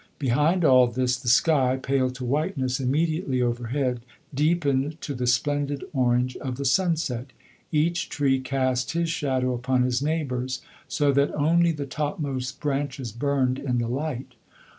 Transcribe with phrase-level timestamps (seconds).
[0.17, 4.01] Behind all this the sky, pale to whiteness immediately overhead,
[4.33, 7.27] deepened to the splendid orange of the sunset.
[7.71, 10.47] Each tree cast his shadow upon his neighbour,
[10.87, 14.33] so that only the topmost branches burned in the light.